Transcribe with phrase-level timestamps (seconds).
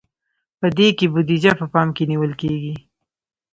[0.59, 2.73] په دې کې بودیجه په پام کې نیول کیږي.